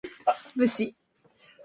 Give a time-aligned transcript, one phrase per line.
[0.57, 0.95] 武士